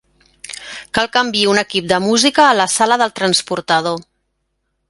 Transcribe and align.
Cal 0.97 1.09
que 1.17 1.21
enviï 1.25 1.51
un 1.51 1.61
equip 1.63 1.87
de 1.93 2.01
música 2.05 2.47
a 2.47 2.57
la 2.61 2.67
sala 2.79 3.01
del 3.03 3.15
transportador. 3.21 4.05